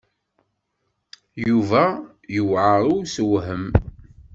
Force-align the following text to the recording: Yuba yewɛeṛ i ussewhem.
Yuba 1.47 1.83
yewɛeṛ 2.33 2.81
i 2.89 2.91
ussewhem. 2.97 3.65